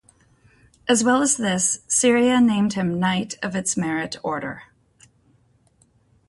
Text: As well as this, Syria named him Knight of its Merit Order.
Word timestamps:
As 0.89 1.03
well 1.03 1.21
as 1.21 1.37
this, 1.37 1.81
Syria 1.87 2.39
named 2.41 2.73
him 2.73 2.99
Knight 2.99 3.37
of 3.43 3.55
its 3.55 3.77
Merit 3.77 4.15
Order. 4.23 4.63